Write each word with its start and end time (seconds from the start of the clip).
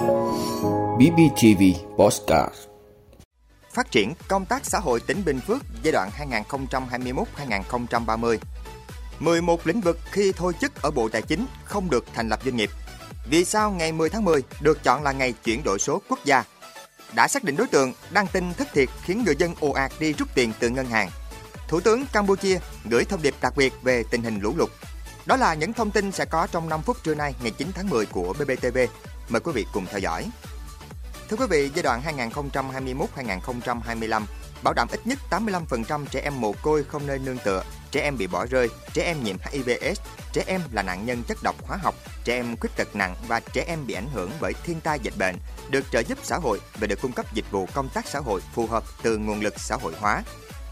BBTV 0.00 1.62
Postcard 1.96 2.54
Phát 3.72 3.90
triển 3.90 4.12
công 4.28 4.46
tác 4.46 4.64
xã 4.64 4.78
hội 4.78 5.00
tỉnh 5.00 5.24
Bình 5.24 5.40
Phước 5.40 5.62
giai 5.82 5.92
đoạn 5.92 6.10
2021-2030 7.38 8.38
11 9.18 9.66
lĩnh 9.66 9.80
vực 9.80 9.98
khi 10.10 10.32
thôi 10.36 10.52
chức 10.60 10.82
ở 10.82 10.90
Bộ 10.90 11.08
Tài 11.08 11.22
chính 11.22 11.46
không 11.64 11.90
được 11.90 12.04
thành 12.14 12.28
lập 12.28 12.40
doanh 12.44 12.56
nghiệp. 12.56 12.70
Vì 13.30 13.44
sao 13.44 13.70
ngày 13.70 13.92
10 13.92 14.08
tháng 14.08 14.24
10 14.24 14.42
được 14.60 14.82
chọn 14.82 15.02
là 15.02 15.12
ngày 15.12 15.32
chuyển 15.44 15.62
đổi 15.64 15.78
số 15.78 16.02
quốc 16.08 16.18
gia? 16.24 16.44
Đã 17.14 17.28
xác 17.28 17.44
định 17.44 17.56
đối 17.56 17.66
tượng, 17.66 17.92
đăng 18.10 18.26
tin 18.26 18.54
thất 18.54 18.68
thiệt 18.72 18.88
khiến 19.02 19.22
người 19.24 19.36
dân 19.38 19.54
ồ 19.60 19.70
ạt 19.70 19.92
đi 20.00 20.12
rút 20.12 20.28
tiền 20.34 20.52
từ 20.60 20.68
ngân 20.68 20.86
hàng. 20.86 21.10
Thủ 21.68 21.80
tướng 21.80 22.04
Campuchia 22.12 22.58
gửi 22.84 23.04
thông 23.04 23.22
điệp 23.22 23.34
đặc 23.40 23.56
biệt 23.56 23.72
về 23.82 24.04
tình 24.10 24.22
hình 24.22 24.40
lũ 24.40 24.54
lụt. 24.56 24.70
Đó 25.26 25.36
là 25.36 25.54
những 25.54 25.72
thông 25.72 25.90
tin 25.90 26.12
sẽ 26.12 26.24
có 26.24 26.46
trong 26.52 26.68
5 26.68 26.82
phút 26.82 26.96
trưa 27.04 27.14
nay, 27.14 27.34
ngày 27.42 27.50
9 27.50 27.68
tháng 27.74 27.90
10 27.90 28.06
của 28.06 28.34
BBTV. 28.38 28.78
Mời 29.30 29.40
quý 29.40 29.52
vị 29.54 29.66
cùng 29.72 29.86
theo 29.86 29.98
dõi. 29.98 30.30
Thưa 31.28 31.36
quý 31.36 31.46
vị, 31.50 31.70
giai 31.74 31.82
đoạn 31.82 32.02
2021-2025, 33.16 34.22
bảo 34.62 34.74
đảm 34.74 34.88
ít 34.90 35.00
nhất 35.06 35.18
85% 35.30 36.04
trẻ 36.10 36.20
em 36.20 36.40
mồ 36.40 36.52
côi 36.62 36.84
không 36.84 37.06
nơi 37.06 37.18
nương 37.18 37.38
tựa, 37.44 37.62
trẻ 37.90 38.00
em 38.00 38.18
bị 38.18 38.26
bỏ 38.26 38.46
rơi, 38.46 38.68
trẻ 38.92 39.02
em 39.02 39.24
nhiễm 39.24 39.36
HIVS, 39.42 40.00
trẻ 40.32 40.44
em 40.46 40.60
là 40.72 40.82
nạn 40.82 41.06
nhân 41.06 41.22
chất 41.28 41.38
độc 41.42 41.54
hóa 41.66 41.76
học, 41.76 41.94
trẻ 42.24 42.34
em 42.34 42.56
khuyết 42.56 42.70
tật 42.76 42.96
nặng 42.96 43.16
và 43.28 43.40
trẻ 43.40 43.64
em 43.68 43.86
bị 43.86 43.94
ảnh 43.94 44.08
hưởng 44.12 44.30
bởi 44.40 44.52
thiên 44.64 44.80
tai 44.80 44.98
dịch 45.02 45.14
bệnh 45.18 45.36
được 45.70 45.84
trợ 45.92 46.02
giúp 46.08 46.18
xã 46.22 46.36
hội 46.36 46.60
và 46.80 46.86
được 46.86 47.00
cung 47.02 47.12
cấp 47.12 47.34
dịch 47.34 47.50
vụ 47.50 47.66
công 47.74 47.88
tác 47.88 48.06
xã 48.06 48.18
hội 48.18 48.40
phù 48.54 48.66
hợp 48.66 48.84
từ 49.02 49.16
nguồn 49.16 49.40
lực 49.40 49.54
xã 49.60 49.76
hội 49.76 49.94
hóa. 50.00 50.22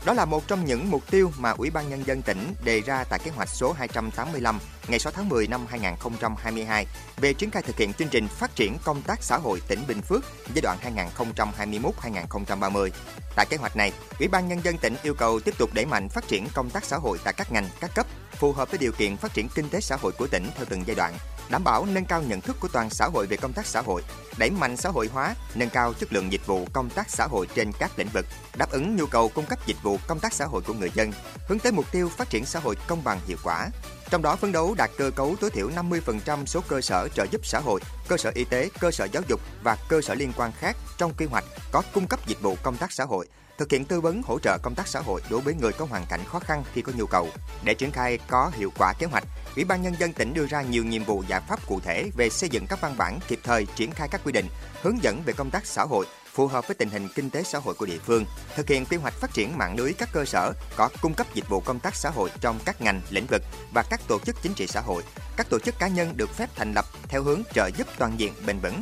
Đó 0.05 0.12
là 0.12 0.25
một 0.25 0.48
trong 0.48 0.65
những 0.65 0.91
mục 0.91 1.11
tiêu 1.11 1.33
mà 1.38 1.51
Ủy 1.51 1.70
ban 1.70 1.88
Nhân 1.88 2.07
dân 2.07 2.23
tỉnh 2.23 2.55
đề 2.65 2.80
ra 2.80 3.05
tại 3.05 3.19
kế 3.25 3.30
hoạch 3.30 3.48
số 3.48 3.73
285 3.73 4.59
ngày 4.88 4.98
6 4.98 5.12
tháng 5.12 5.29
10 5.29 5.47
năm 5.47 5.66
2022 5.69 6.87
về 7.16 7.33
triển 7.33 7.51
khai 7.51 7.62
thực 7.62 7.77
hiện 7.77 7.93
chương 7.93 8.09
trình 8.09 8.29
phát 8.29 8.57
triển 8.57 8.77
công 8.84 9.02
tác 9.02 9.23
xã 9.23 9.37
hội 9.37 9.62
tỉnh 9.69 9.80
Bình 9.88 10.02
Phước 10.02 10.24
giai 10.55 10.62
đoạn 10.62 10.79
2021-2030. 11.16 12.91
Tại 13.37 13.46
kế 13.46 13.57
hoạch 13.57 13.76
này, 13.76 13.93
Ủy 14.19 14.29
ban 14.29 14.49
Nhân 14.49 14.60
dân 14.65 14.79
tỉnh 14.79 14.95
yêu 15.02 15.15
cầu 15.15 15.41
tiếp 15.41 15.54
tục 15.59 15.71
đẩy 15.74 15.87
mạnh 15.87 16.09
phát 16.09 16.29
triển 16.29 16.46
công 16.54 16.71
tác 16.71 16.85
xã 16.85 16.96
hội 16.96 17.19
tại 17.24 17.35
các 17.37 17.52
ngành, 17.52 17.69
các 17.80 17.91
cấp, 17.95 18.07
phù 18.39 18.53
hợp 18.53 18.71
với 18.71 18.79
điều 18.79 18.93
kiện 18.93 19.17
phát 19.17 19.35
triển 19.35 19.49
kinh 19.55 19.69
tế 19.69 19.81
xã 19.81 19.97
hội 19.97 20.13
của 20.13 20.27
tỉnh 20.27 20.51
theo 20.57 20.67
từng 20.69 20.83
giai 20.87 20.97
đoạn, 20.97 21.15
đảm 21.51 21.65
bảo 21.65 21.87
nâng 21.87 22.05
cao 22.05 22.23
nhận 22.23 22.41
thức 22.41 22.57
của 22.61 22.69
toàn 22.69 22.91
xã 22.91 23.07
hội 23.07 23.27
về 23.27 23.37
công 23.37 23.53
tác 23.53 23.67
xã 23.67 23.81
hội, 23.81 24.03
đẩy 24.39 24.51
mạnh 24.51 24.77
xã 24.77 24.89
hội 24.89 25.09
hóa, 25.13 25.35
nâng 25.55 25.71
cao 25.71 25.93
chất 25.93 26.13
lượng 26.13 26.33
dịch 26.33 26.47
vụ 26.47 26.66
công 26.73 26.91
tác 26.91 27.11
xã 27.11 27.27
hội 27.27 27.47
trên 27.55 27.73
các 27.79 27.99
lĩnh 27.99 28.09
vực, 28.09 28.27
đáp 28.57 28.71
ứng 28.71 28.97
nhu 28.97 29.07
cầu 29.07 29.29
cung 29.29 29.47
cấp 29.47 29.59
dịch 29.66 29.83
vụ 29.83 29.99
công 30.07 30.21
tác 30.21 30.33
xã 30.33 30.45
hội 30.45 30.63
của 30.66 30.75
người 30.75 30.91
dân, 30.95 31.13
hướng 31.49 31.59
tới 31.59 31.73
mục 31.73 31.93
tiêu 31.93 32.09
phát 32.09 32.31
triển 32.31 32.45
xã 32.45 32.61
hội 32.61 32.75
công 32.87 33.05
bằng 33.05 33.21
hiệu 33.27 33.37
quả. 33.45 33.69
Trong 34.11 34.23
đó 34.23 34.37
phấn 34.37 34.53
đấu 34.53 34.75
đạt 34.75 34.91
cơ 34.97 35.11
cấu 35.11 35.37
tối 35.41 35.51
thiểu 35.51 35.71
50% 35.71 36.47
số 36.47 36.61
cơ 36.69 36.81
sở 36.81 37.09
trợ 37.15 37.27
giúp 37.31 37.47
xã 37.47 37.61
hội, 37.61 37.81
cơ 38.09 38.16
sở 38.16 38.31
y 38.35 38.45
tế, 38.45 38.69
cơ 38.81 38.91
sở 38.91 39.05
giáo 39.13 39.23
dục 39.29 39.41
và 39.63 39.77
cơ 39.89 40.01
sở 40.01 40.15
liên 40.15 40.33
quan 40.37 40.53
khác 40.59 40.77
trong 40.99 41.15
quy 41.19 41.27
hoạch 41.27 41.45
có 41.73 41.83
cung 41.95 42.07
cấp 42.07 42.27
dịch 42.27 42.41
vụ 42.41 42.57
công 42.63 42.77
tác 42.77 42.93
xã 42.93 43.05
hội, 43.05 43.27
thực 43.59 43.73
hiện 43.73 43.84
tư 43.84 44.01
vấn 44.01 44.23
hỗ 44.23 44.38
trợ 44.38 44.59
công 44.62 44.74
tác 44.74 44.88
xã 44.88 45.01
hội 45.01 45.20
đối 45.30 45.40
với 45.40 45.54
người 45.54 45.73
có 45.73 45.84
hoàn 45.84 46.06
cảnh 46.06 46.20
khó 46.26 46.38
khăn 46.38 46.64
khi 46.73 46.82
có 46.82 46.92
nhu 46.96 47.06
cầu. 47.06 47.28
Để 47.64 47.74
triển 47.74 47.92
khai 47.92 48.18
có 48.28 48.51
hiệu 48.54 48.73
quả 48.78 48.92
kế 48.98 49.06
hoạch, 49.06 49.24
Ủy 49.56 49.64
ban 49.64 49.82
nhân 49.82 49.95
dân 49.98 50.12
tỉnh 50.12 50.34
đưa 50.34 50.46
ra 50.46 50.62
nhiều 50.62 50.84
nhiệm 50.84 51.04
vụ 51.04 51.23
giải 51.28 51.40
pháp 51.48 51.66
cụ 51.66 51.80
thể 51.80 52.10
về 52.16 52.30
xây 52.30 52.48
dựng 52.48 52.66
các 52.66 52.80
văn 52.80 52.95
bản 52.98 53.18
kịp 53.29 53.40
thời 53.45 53.66
triển 53.76 53.90
khai 53.90 54.09
các 54.10 54.20
quy 54.24 54.32
định, 54.32 54.46
hướng 54.82 55.02
dẫn 55.02 55.23
về 55.26 55.32
công 55.32 55.51
tác 55.51 55.66
xã 55.66 55.82
hội 55.82 56.06
phù 56.32 56.46
hợp 56.46 56.68
với 56.68 56.74
tình 56.74 56.90
hình 56.90 57.09
kinh 57.14 57.30
tế 57.30 57.42
xã 57.42 57.59
hội 57.59 57.74
của 57.74 57.86
địa 57.86 57.98
phương, 57.98 58.24
thực 58.56 58.68
hiện 58.68 58.86
quy 58.86 58.96
hoạch 58.96 59.14
phát 59.14 59.34
triển 59.34 59.59
mạng 59.59 59.76
lưới 59.76 59.92
các 59.92 60.09
cơ 60.12 60.24
sở 60.24 60.52
có 60.76 60.88
cung 61.02 61.14
cấp 61.14 61.26
dịch 61.34 61.48
vụ 61.48 61.60
công 61.60 61.80
tác 61.80 61.95
xã 61.95 62.10
hội 62.10 62.30
trong 62.40 62.59
các 62.64 62.80
ngành, 62.80 63.01
lĩnh 63.10 63.26
vực 63.26 63.42
và 63.73 63.84
các 63.90 64.00
tổ 64.09 64.19
chức 64.19 64.36
chính 64.42 64.54
trị 64.54 64.66
xã 64.66 64.81
hội. 64.81 65.03
Các 65.36 65.50
tổ 65.50 65.59
chức 65.59 65.78
cá 65.78 65.88
nhân 65.88 66.12
được 66.16 66.31
phép 66.31 66.50
thành 66.56 66.72
lập 66.72 66.84
theo 67.09 67.22
hướng 67.22 67.42
trợ 67.54 67.70
giúp 67.76 67.86
toàn 67.98 68.20
diện 68.20 68.32
bền 68.47 68.59
vững, 68.59 68.81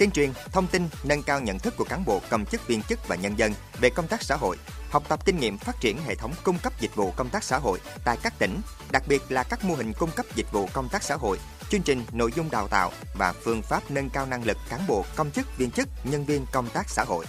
tuyên 0.00 0.10
truyền, 0.10 0.30
thông 0.52 0.66
tin, 0.66 0.88
nâng 1.04 1.22
cao 1.22 1.40
nhận 1.40 1.58
thức 1.58 1.74
của 1.76 1.84
cán 1.84 2.04
bộ, 2.04 2.20
công 2.30 2.46
chức, 2.46 2.66
viên 2.66 2.82
chức 2.82 3.08
và 3.08 3.16
nhân 3.16 3.38
dân 3.38 3.52
về 3.80 3.90
công 3.90 4.06
tác 4.06 4.22
xã 4.22 4.36
hội, 4.36 4.56
học 4.90 5.02
tập 5.08 5.24
kinh 5.24 5.36
nghiệm 5.36 5.58
phát 5.58 5.80
triển 5.80 5.96
hệ 6.06 6.14
thống 6.14 6.32
cung 6.44 6.58
cấp 6.62 6.72
dịch 6.80 6.94
vụ 6.94 7.12
công 7.16 7.28
tác 7.28 7.44
xã 7.44 7.58
hội 7.58 7.80
tại 8.04 8.16
các 8.22 8.34
tỉnh, 8.38 8.60
đặc 8.92 9.02
biệt 9.08 9.22
là 9.28 9.42
các 9.42 9.64
mô 9.64 9.74
hình 9.74 9.92
cung 9.98 10.10
cấp 10.16 10.26
dịch 10.34 10.52
vụ 10.52 10.68
công 10.72 10.88
tác 10.88 11.02
xã 11.02 11.16
hội, 11.16 11.38
chương 11.70 11.82
trình 11.82 12.04
nội 12.12 12.32
dung 12.36 12.50
đào 12.50 12.68
tạo 12.68 12.92
và 13.14 13.32
phương 13.32 13.62
pháp 13.62 13.90
nâng 13.90 14.10
cao 14.10 14.26
năng 14.26 14.44
lực 14.44 14.56
cán 14.68 14.80
bộ, 14.88 15.04
công 15.16 15.30
chức, 15.30 15.58
viên 15.58 15.70
chức, 15.70 15.88
nhân 16.04 16.24
viên 16.24 16.46
công 16.52 16.68
tác 16.68 16.90
xã 16.90 17.04
hội. 17.04 17.26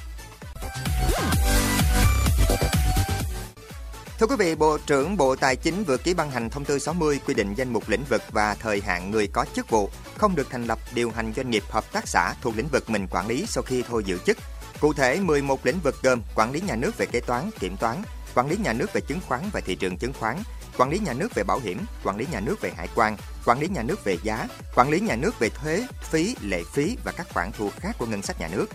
Thưa 4.22 4.28
quý 4.28 4.36
vị, 4.40 4.56
Bộ 4.56 4.78
trưởng 4.78 5.18
Bộ 5.18 5.36
Tài 5.36 5.56
chính 5.56 5.84
vừa 5.84 5.98
ký 5.98 6.14
ban 6.14 6.32
hành 6.32 6.50
thông 6.50 6.66
tư 6.66 6.80
60 6.80 7.20
quy 7.28 7.34
định 7.34 7.54
danh 7.54 7.74
mục 7.74 7.90
lĩnh 7.90 8.04
vực 8.09 8.22
và 8.32 8.56
thời 8.56 8.82
hạn 8.82 9.12
người 9.12 9.28
có 9.28 9.46
chức 9.54 9.70
vụ 9.70 9.90
không 10.18 10.36
được 10.36 10.48
thành 10.50 10.66
lập 10.66 10.80
điều 10.94 11.12
hành 11.12 11.34
doanh 11.36 11.50
nghiệp 11.50 11.64
hợp 11.70 11.92
tác 11.92 12.08
xã 12.08 12.34
thuộc 12.42 12.58
lĩnh 12.58 12.68
vực 12.68 12.90
mình 12.90 13.08
quản 13.12 13.28
lý 13.28 13.46
sau 13.48 13.64
khi 13.64 13.84
thôi 13.88 14.04
giữ 14.06 14.18
chức. 14.26 14.38
Cụ 14.80 14.94
thể, 14.94 15.20
11 15.20 15.66
lĩnh 15.66 15.80
vực 15.80 15.96
gồm 16.04 16.22
quản 16.36 16.52
lý 16.52 16.62
nhà 16.62 16.76
nước 16.76 16.98
về 16.98 17.06
kế 17.06 17.20
toán, 17.20 17.50
kiểm 17.60 17.78
toán, 17.78 18.02
quản 18.36 18.50
lý 18.50 18.58
nhà 18.58 18.74
nước 18.74 18.94
về 18.94 19.02
chứng 19.02 19.20
khoán 19.28 19.42
và 19.54 19.60
thị 19.60 19.76
trường 19.76 19.98
chứng 19.98 20.14
khoán, 20.20 20.38
quản 20.78 20.90
lý 20.90 21.00
nhà 21.00 21.14
nước 21.14 21.36
về 21.36 21.44
bảo 21.44 21.60
hiểm, 21.60 21.78
quản 22.04 22.18
lý 22.18 22.26
nhà 22.31 22.40
nước 22.40 22.62
về 22.62 22.72
hải 22.78 22.88
quan, 22.96 23.18
quản 23.46 23.60
lý 23.60 23.68
nhà 23.68 23.84
nước 23.84 24.04
về 24.04 24.18
giá, 24.24 24.48
quản 24.76 24.90
lý 24.90 25.00
nhà 25.00 25.16
nước 25.16 25.40
về 25.40 25.50
thuế, 25.50 25.88
phí, 26.04 26.36
lệ 26.42 26.64
phí 26.74 26.98
và 27.04 27.12
các 27.12 27.28
khoản 27.34 27.52
thu 27.58 27.70
khác 27.80 27.96
của 28.00 28.06
ngân 28.06 28.22
sách 28.22 28.40
nhà 28.40 28.48
nước, 28.52 28.66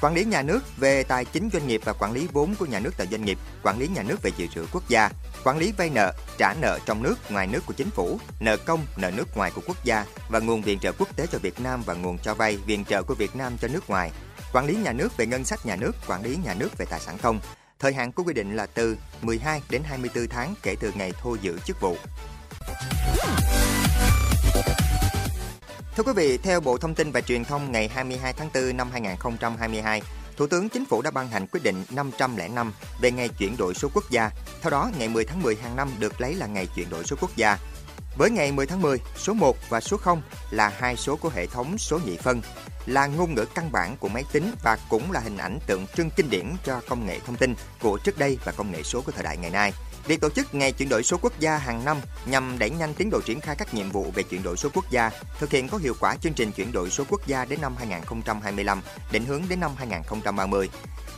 quản 0.00 0.14
lý 0.14 0.24
nhà 0.24 0.42
nước 0.42 0.60
về 0.76 1.02
tài 1.02 1.24
chính 1.24 1.50
doanh 1.52 1.66
nghiệp 1.66 1.80
và 1.84 1.92
quản 1.92 2.12
lý 2.12 2.28
vốn 2.32 2.54
của 2.58 2.66
nhà 2.66 2.80
nước 2.80 2.90
tại 2.96 3.06
doanh 3.10 3.24
nghiệp, 3.24 3.38
quản 3.62 3.78
lý 3.78 3.88
nhà 3.88 4.02
nước 4.02 4.22
về 4.22 4.30
dự 4.36 4.46
trữ 4.46 4.66
quốc 4.72 4.88
gia, 4.88 5.10
quản 5.44 5.58
lý 5.58 5.72
vay 5.72 5.90
nợ, 5.90 6.12
trả 6.38 6.54
nợ 6.60 6.78
trong 6.86 7.02
nước, 7.02 7.14
ngoài 7.30 7.46
nước 7.46 7.66
của 7.66 7.74
chính 7.76 7.90
phủ, 7.90 8.18
nợ 8.40 8.56
công, 8.56 8.86
nợ 8.96 9.10
nước 9.10 9.36
ngoài 9.36 9.52
của 9.54 9.60
quốc 9.66 9.84
gia. 9.84 10.04
Và 10.28 10.38
nguồn 10.38 10.62
viện 10.62 10.78
trợ 10.78 10.92
quốc 10.92 11.16
tế 11.16 11.26
cho 11.32 11.38
Việt 11.38 11.60
Nam 11.60 11.82
và 11.86 11.94
nguồn 11.94 12.18
cho 12.18 12.34
vay 12.34 12.56
viện 12.56 12.84
trợ 12.84 13.02
của 13.02 13.14
Việt 13.14 13.36
Nam 13.36 13.56
cho 13.60 13.68
nước 13.68 13.90
ngoài, 13.90 14.10
quản 14.52 14.66
lý 14.66 14.76
nhà 14.76 14.92
nước 14.92 15.16
về 15.16 15.26
ngân 15.26 15.44
sách 15.44 15.66
nhà 15.66 15.76
nước, 15.76 15.92
quản 16.06 16.22
lý 16.22 16.36
nhà 16.44 16.54
nước 16.54 16.78
về 16.78 16.86
tài 16.90 17.00
sản 17.00 17.18
công. 17.22 17.40
Thời 17.78 17.92
hạn 17.92 18.12
của 18.12 18.22
quy 18.22 18.34
định 18.34 18.56
là 18.56 18.66
từ 18.66 18.96
12 19.22 19.62
đến 19.70 19.82
24 19.84 20.28
tháng 20.28 20.54
kể 20.62 20.74
từ 20.80 20.92
ngày 20.94 21.12
thôi 21.22 21.38
giữ 21.42 21.58
chức 21.66 21.80
vụ. 21.80 21.96
Thưa 25.98 26.04
quý 26.04 26.12
vị, 26.16 26.38
theo 26.38 26.60
Bộ 26.60 26.76
Thông 26.78 26.94
tin 26.94 27.12
và 27.12 27.20
Truyền 27.20 27.44
thông 27.44 27.72
ngày 27.72 27.88
22 27.88 28.32
tháng 28.32 28.48
4 28.54 28.76
năm 28.76 28.88
2022, 28.92 30.02
Thủ 30.36 30.46
tướng 30.46 30.68
Chính 30.68 30.84
phủ 30.84 31.02
đã 31.02 31.10
ban 31.10 31.28
hành 31.28 31.46
quyết 31.46 31.62
định 31.62 31.84
505 31.90 32.72
về 33.00 33.10
ngày 33.10 33.28
chuyển 33.28 33.56
đổi 33.56 33.74
số 33.74 33.88
quốc 33.94 34.04
gia. 34.10 34.30
Theo 34.62 34.70
đó, 34.70 34.90
ngày 34.98 35.08
10 35.08 35.24
tháng 35.24 35.42
10 35.42 35.56
hàng 35.56 35.76
năm 35.76 35.88
được 35.98 36.20
lấy 36.20 36.34
là 36.34 36.46
ngày 36.46 36.66
chuyển 36.66 36.90
đổi 36.90 37.04
số 37.04 37.16
quốc 37.20 37.30
gia. 37.36 37.58
Với 38.18 38.30
ngày 38.30 38.52
10 38.52 38.66
tháng 38.66 38.82
10, 38.82 38.98
số 39.16 39.34
1 39.34 39.56
và 39.68 39.80
số 39.80 39.96
0 39.96 40.22
là 40.50 40.72
hai 40.78 40.96
số 40.96 41.16
của 41.16 41.28
hệ 41.28 41.46
thống 41.46 41.78
số 41.78 41.98
nhị 42.06 42.16
phân, 42.16 42.40
là 42.86 43.06
ngôn 43.06 43.34
ngữ 43.34 43.44
căn 43.44 43.72
bản 43.72 43.96
của 43.96 44.08
máy 44.08 44.24
tính 44.32 44.52
và 44.62 44.78
cũng 44.88 45.12
là 45.12 45.20
hình 45.20 45.36
ảnh 45.36 45.58
tượng 45.66 45.86
trưng 45.96 46.10
kinh 46.10 46.30
điển 46.30 46.46
cho 46.64 46.80
công 46.88 47.06
nghệ 47.06 47.20
thông 47.26 47.36
tin 47.36 47.54
của 47.82 47.98
trước 48.04 48.18
đây 48.18 48.38
và 48.44 48.52
công 48.52 48.72
nghệ 48.72 48.82
số 48.82 49.00
của 49.00 49.12
thời 49.12 49.24
đại 49.24 49.36
ngày 49.36 49.50
nay. 49.50 49.72
Việc 50.06 50.20
tổ 50.20 50.30
chức 50.30 50.54
ngày 50.54 50.72
chuyển 50.72 50.88
đổi 50.88 51.02
số 51.02 51.18
quốc 51.22 51.32
gia 51.40 51.58
hàng 51.58 51.84
năm 51.84 51.96
nhằm 52.26 52.58
đẩy 52.58 52.70
nhanh 52.70 52.94
tiến 52.94 53.10
độ 53.10 53.20
triển 53.20 53.40
khai 53.40 53.56
các 53.58 53.74
nhiệm 53.74 53.90
vụ 53.90 54.06
về 54.14 54.22
chuyển 54.22 54.42
đổi 54.42 54.56
số 54.56 54.68
quốc 54.74 54.90
gia, 54.90 55.10
thực 55.38 55.50
hiện 55.50 55.68
có 55.68 55.78
hiệu 55.78 55.94
quả 56.00 56.16
chương 56.16 56.34
trình 56.34 56.52
chuyển 56.52 56.72
đổi 56.72 56.90
số 56.90 57.04
quốc 57.08 57.26
gia 57.26 57.44
đến 57.44 57.60
năm 57.60 57.74
2025, 57.78 58.82
định 59.12 59.24
hướng 59.24 59.42
đến 59.48 59.60
năm 59.60 59.70
2030. 59.76 60.68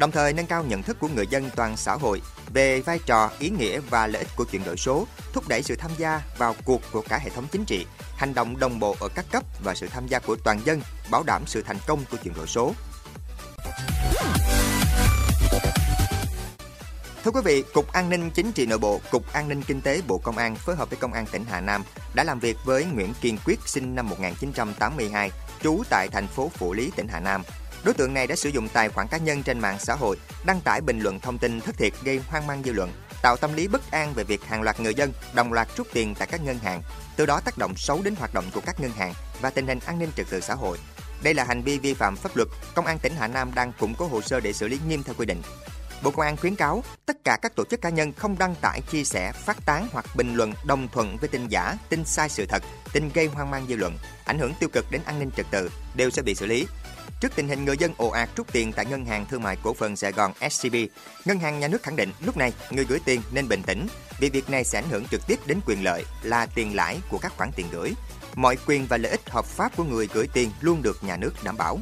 Đồng 0.01 0.11
thời 0.11 0.33
nâng 0.33 0.47
cao 0.47 0.65
nhận 0.65 0.83
thức 0.83 0.97
của 1.01 1.09
người 1.09 1.27
dân 1.27 1.51
toàn 1.57 1.77
xã 1.77 1.95
hội 1.95 2.23
về 2.53 2.81
vai 2.81 2.99
trò, 3.07 3.31
ý 3.39 3.51
nghĩa 3.51 3.81
và 3.91 4.07
lợi 4.07 4.23
ích 4.23 4.29
của 4.37 4.45
chuyển 4.45 4.65
đổi 4.65 4.77
số, 4.77 5.07
thúc 5.33 5.49
đẩy 5.49 5.63
sự 5.63 5.77
tham 5.77 5.91
gia 5.99 6.23
vào 6.39 6.55
cuộc 6.65 6.81
của 6.93 7.03
cả 7.09 7.19
hệ 7.19 7.31
thống 7.31 7.47
chính 7.53 7.65
trị, 7.65 7.87
hành 8.17 8.35
động 8.35 8.59
đồng 8.59 8.79
bộ 8.79 8.97
ở 9.01 9.09
các 9.15 9.25
cấp 9.33 9.43
và 9.65 9.75
sự 9.75 9.89
tham 9.89 10.07
gia 10.07 10.19
của 10.19 10.37
toàn 10.45 10.61
dân, 10.65 10.81
bảo 11.11 11.23
đảm 11.27 11.43
sự 11.47 11.63
thành 11.63 11.77
công 11.87 12.05
của 12.11 12.17
chuyển 12.17 12.35
đổi 12.35 12.47
số. 12.47 12.73
Thưa 17.25 17.31
quý 17.31 17.41
vị, 17.45 17.65
Cục 17.75 17.93
An 17.93 18.11
ninh 18.11 18.31
Chính 18.31 18.53
trị 18.53 18.67
Nội 18.67 18.79
bộ, 18.79 19.01
Cục 19.11 19.33
An 19.33 19.49
ninh 19.49 19.63
Kinh 19.63 19.81
tế 19.81 20.01
Bộ 20.07 20.19
Công 20.19 20.37
an 20.37 20.57
phối 20.57 20.77
hợp 20.77 20.91
với 20.91 20.99
Công 20.99 21.13
an 21.13 21.27
tỉnh 21.33 21.45
Hà 21.51 21.61
Nam 21.61 21.83
đã 22.15 22.25
làm 22.25 22.41
việc 22.41 22.57
với 22.65 22.85
Nguyễn 22.85 23.15
Kiên 23.21 23.39
Quyết 23.45 23.61
sinh 23.67 23.95
năm 23.95 24.09
1982, 24.09 25.31
trú 25.63 25.83
tại 25.91 26.09
thành 26.09 26.27
phố 26.27 26.51
Phủ 26.55 26.73
Lý, 26.73 26.91
tỉnh 26.97 27.09
Hà 27.09 27.21
Nam. 27.21 27.43
Đối 27.85 27.95
tượng 27.95 28.15
này 28.15 28.27
đã 28.27 28.37
sử 28.37 28.49
dụng 28.49 28.69
tài 28.69 28.89
khoản 28.89 29.09
cá 29.09 29.19
nhân 29.19 29.43
trên 29.43 29.59
mạng 29.59 29.79
xã 29.79 29.95
hội 29.95 30.17
đăng 30.45 30.61
tải 30.61 30.81
bình 30.81 31.01
luận 31.01 31.21
thông 31.21 31.39
tin 31.39 31.61
thất 31.61 31.79
thiệt 31.79 31.93
gây 32.03 32.21
hoang 32.29 32.47
mang 32.47 32.63
dư 32.65 32.73
luận, 32.73 32.93
tạo 33.23 33.37
tâm 33.37 33.55
lý 33.55 33.69
bất 33.69 33.91
an 33.91 34.13
về 34.15 34.25
việc 34.25 34.45
hàng 34.45 34.63
loạt 34.63 34.81
người 34.81 34.95
dân 34.95 35.13
đồng 35.35 35.53
loạt 35.53 35.69
rút 35.77 35.87
tiền 35.93 36.15
tại 36.15 36.29
các 36.31 36.45
ngân 36.45 36.59
hàng, 36.59 36.83
từ 37.17 37.27
đó 37.27 37.41
tác 37.41 37.59
động 37.59 37.77
xấu 37.77 38.03
đến 38.03 38.15
hoạt 38.19 38.35
động 38.35 38.45
của 38.55 38.61
các 38.67 38.81
ngân 38.81 38.91
hàng 38.91 39.15
và 39.41 39.51
tình 39.51 39.67
hình 39.67 39.79
an 39.87 39.99
ninh 39.99 40.11
trật 40.17 40.27
tự 40.31 40.41
xã 40.41 40.55
hội. 40.55 40.79
Đây 41.23 41.35
là 41.35 41.45
hành 41.45 41.63
vi 41.63 41.79
vi 41.79 41.95
phạm 41.95 42.17
pháp 42.17 42.37
luật, 42.37 42.49
Công 42.75 42.87
an 42.87 42.99
tỉnh 42.99 43.13
Hà 43.19 43.29
Nam 43.29 43.55
đang 43.55 43.73
củng 43.73 43.95
cố 43.95 44.07
hồ 44.07 44.23
sơ 44.23 44.41
để 44.41 44.53
xử 44.53 44.69
lý 44.69 44.79
nghiêm 44.89 45.03
theo 45.03 45.15
quy 45.19 45.27
định. 45.27 45.43
Bộ 46.03 46.11
Công 46.11 46.27
an 46.27 46.37
khuyến 46.37 46.57
cáo 46.57 46.85
tất 47.07 47.17
cả 47.25 47.39
các 47.43 47.57
tổ 47.57 47.65
chức 47.65 47.81
cá 47.81 47.89
nhân 47.89 48.13
không 48.13 48.39
đăng 48.39 48.55
tải, 48.55 48.81
chia 48.91 49.05
sẻ, 49.05 49.33
phát 49.33 49.65
tán 49.67 49.89
hoặc 49.93 50.07
bình 50.17 50.35
luận 50.35 50.53
đồng 50.65 50.89
thuận 50.89 51.17
với 51.17 51.29
tin 51.29 51.49
giả, 51.49 51.77
tin 51.89 52.05
sai 52.05 52.29
sự 52.29 52.47
thật, 52.47 52.63
tin 52.93 53.11
gây 53.15 53.27
hoang 53.27 53.51
mang 53.51 53.67
dư 53.69 53.77
luận, 53.77 53.99
ảnh 54.25 54.39
hưởng 54.39 54.55
tiêu 54.61 54.69
cực 54.73 54.91
đến 54.91 55.01
an 55.05 55.19
ninh 55.19 55.31
trật 55.37 55.47
tự 55.51 55.71
đều 55.95 56.11
sẽ 56.11 56.23
bị 56.23 56.35
xử 56.35 56.47
lý. 56.47 56.67
Trước 57.21 57.33
tình 57.37 57.49
hình 57.49 57.65
người 57.65 57.77
dân 57.79 57.93
ồ 57.97 58.09
ạt 58.09 58.29
rút 58.37 58.53
tiền 58.53 58.73
tại 58.73 58.87
Ngân 58.87 59.05
hàng 59.05 59.27
Thương 59.27 59.43
mại 59.43 59.57
Cổ 59.63 59.75
phần 59.75 59.97
Sài 59.97 60.13
Gòn 60.13 60.33
SCB, 60.51 60.75
Ngân 61.25 61.39
hàng 61.39 61.61
Nhà 61.61 61.69
nước 61.69 61.83
khẳng 61.83 61.97
định 61.97 62.13
lúc 62.21 62.37
này 62.37 62.53
người 62.71 62.85
gửi 62.85 63.01
tiền 63.05 63.23
nên 63.33 63.49
bình 63.49 63.63
tĩnh 63.63 63.87
vì 64.21 64.31
việc 64.31 64.51
này 64.51 64.65
sẽ 64.65 64.79
ảnh 64.79 64.91
hưởng 64.91 65.05
trực 65.11 65.27
tiếp 65.27 65.39
đến 65.47 65.61
quyền 65.67 65.85
lợi 65.85 66.05
là 66.23 66.47
tiền 66.47 66.77
lãi 66.77 67.01
của 67.11 67.19
các 67.19 67.33
khoản 67.37 67.51
tiền 67.57 67.67
gửi. 67.73 67.93
mọi 68.35 68.57
quyền 68.67 68.87
và 68.87 68.97
lợi 68.97 69.11
ích 69.11 69.31
hợp 69.31 69.45
pháp 69.45 69.77
của 69.77 69.85
người 69.85 70.09
gửi 70.13 70.29
tiền 70.33 70.51
luôn 70.61 70.83
được 70.83 71.05
nhà 71.05 71.17
nước 71.17 71.33
đảm 71.45 71.57
bảo. 71.57 71.79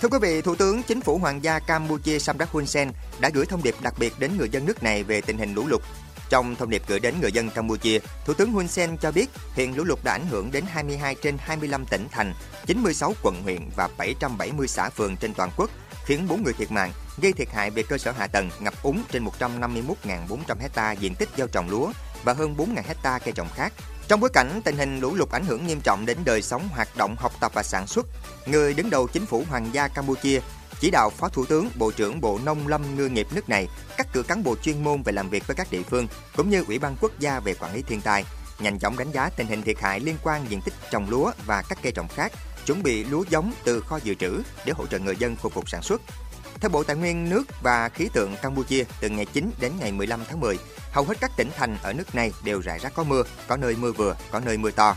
Thưa 0.00 0.08
quý 0.08 0.18
vị, 0.22 0.42
Thủ 0.42 0.54
tướng 0.54 0.82
Chính 0.82 1.00
phủ 1.00 1.18
Hoàng 1.18 1.44
gia 1.44 1.58
Campuchia 1.58 2.18
Samdak 2.18 2.50
Hun 2.50 2.66
Sen 2.66 2.90
đã 3.20 3.30
gửi 3.34 3.46
thông 3.46 3.62
điệp 3.62 3.74
đặc 3.82 3.94
biệt 3.98 4.12
đến 4.18 4.30
người 4.38 4.48
dân 4.48 4.66
nước 4.66 4.82
này 4.82 5.02
về 5.02 5.20
tình 5.20 5.38
hình 5.38 5.54
lũ 5.54 5.66
lụt. 5.66 5.82
Trong 6.30 6.56
thông 6.56 6.70
điệp 6.70 6.82
gửi 6.86 7.00
đến 7.00 7.14
người 7.20 7.32
dân 7.32 7.50
Campuchia, 7.50 7.98
Thủ 8.24 8.34
tướng 8.34 8.52
Hun 8.52 8.68
Sen 8.68 8.96
cho 8.96 9.12
biết 9.12 9.30
hiện 9.54 9.76
lũ 9.76 9.84
lụt 9.84 10.04
đã 10.04 10.12
ảnh 10.12 10.26
hưởng 10.26 10.50
đến 10.50 10.64
22 10.68 11.14
trên 11.14 11.36
25 11.38 11.86
tỉnh 11.86 12.06
thành, 12.10 12.34
96 12.66 13.14
quận 13.22 13.42
huyện 13.42 13.60
và 13.76 13.88
770 13.98 14.68
xã 14.68 14.90
phường 14.90 15.16
trên 15.16 15.34
toàn 15.34 15.50
quốc, 15.56 15.70
khiến 16.04 16.28
4 16.28 16.42
người 16.42 16.52
thiệt 16.52 16.70
mạng, 16.70 16.92
gây 17.22 17.32
thiệt 17.32 17.48
hại 17.52 17.70
về 17.70 17.82
cơ 17.82 17.98
sở 17.98 18.10
hạ 18.10 18.26
tầng, 18.26 18.50
ngập 18.60 18.74
úng 18.82 19.02
trên 19.12 19.24
151.400 19.24 20.56
hecta 20.60 20.92
diện 20.92 21.14
tích 21.14 21.28
gieo 21.36 21.46
trồng 21.46 21.70
lúa 21.70 21.92
và 22.24 22.32
hơn 22.32 22.54
4.000 22.56 22.82
hecta 22.86 23.18
cây 23.18 23.32
trồng 23.32 23.48
khác. 23.54 23.72
Trong 24.08 24.20
bối 24.20 24.30
cảnh 24.32 24.60
tình 24.64 24.76
hình 24.76 25.00
lũ 25.00 25.14
lụt 25.14 25.30
ảnh 25.30 25.44
hưởng 25.44 25.66
nghiêm 25.66 25.80
trọng 25.80 26.06
đến 26.06 26.18
đời 26.24 26.42
sống, 26.42 26.68
hoạt 26.68 26.96
động, 26.96 27.16
học 27.18 27.32
tập 27.40 27.52
và 27.54 27.62
sản 27.62 27.86
xuất, 27.86 28.06
người 28.46 28.74
đứng 28.74 28.90
đầu 28.90 29.06
chính 29.06 29.26
phủ 29.26 29.44
Hoàng 29.50 29.68
gia 29.72 29.88
Campuchia 29.88 30.40
chỉ 30.80 30.90
đạo 30.90 31.10
Phó 31.10 31.28
Thủ 31.28 31.44
tướng, 31.46 31.68
Bộ 31.78 31.90
trưởng 31.90 32.20
Bộ 32.20 32.40
Nông 32.44 32.68
lâm 32.68 32.96
Ngư 32.96 33.08
nghiệp 33.08 33.26
nước 33.34 33.48
này 33.48 33.68
cắt 33.96 34.12
cử 34.12 34.22
cán 34.22 34.44
bộ 34.44 34.56
chuyên 34.62 34.84
môn 34.84 35.02
về 35.02 35.12
làm 35.12 35.30
việc 35.30 35.46
với 35.46 35.56
các 35.56 35.68
địa 35.70 35.82
phương 35.82 36.06
cũng 36.36 36.50
như 36.50 36.64
Ủy 36.68 36.78
ban 36.78 36.96
quốc 37.00 37.12
gia 37.18 37.40
về 37.40 37.54
quản 37.54 37.74
lý 37.74 37.82
thiên 37.82 38.00
tai, 38.00 38.24
nhanh 38.58 38.78
chóng 38.78 38.98
đánh 38.98 39.12
giá 39.12 39.30
tình 39.36 39.46
hình 39.46 39.62
thiệt 39.62 39.80
hại 39.80 40.00
liên 40.00 40.16
quan 40.22 40.46
diện 40.48 40.60
tích 40.60 40.74
trồng 40.90 41.10
lúa 41.10 41.32
và 41.46 41.62
các 41.68 41.78
cây 41.82 41.92
trồng 41.92 42.08
khác, 42.08 42.32
chuẩn 42.66 42.82
bị 42.82 43.04
lúa 43.04 43.24
giống 43.30 43.52
từ 43.64 43.80
kho 43.80 43.98
dự 44.02 44.14
trữ 44.14 44.42
để 44.64 44.72
hỗ 44.72 44.86
trợ 44.86 44.98
người 44.98 45.16
dân 45.16 45.36
khôi 45.36 45.50
phục 45.50 45.68
sản 45.68 45.82
xuất. 45.82 46.00
Theo 46.60 46.70
Bộ 46.70 46.82
Tài 46.82 46.96
nguyên 46.96 47.30
nước 47.30 47.44
và 47.62 47.88
Khí 47.88 48.08
tượng 48.12 48.36
Campuchia, 48.42 48.84
từ 49.00 49.08
ngày 49.08 49.26
9 49.32 49.50
đến 49.60 49.72
ngày 49.80 49.92
15 49.92 50.20
tháng 50.28 50.40
10, 50.40 50.58
hầu 50.92 51.04
hết 51.04 51.14
các 51.20 51.30
tỉnh 51.36 51.50
thành 51.56 51.76
ở 51.82 51.92
nước 51.92 52.14
này 52.14 52.32
đều 52.44 52.60
rải 52.60 52.78
rác 52.78 52.94
có 52.94 53.04
mưa, 53.04 53.22
có 53.46 53.56
nơi 53.56 53.76
mưa 53.76 53.92
vừa, 53.92 54.16
có 54.30 54.40
nơi 54.40 54.58
mưa 54.58 54.70
to. 54.70 54.96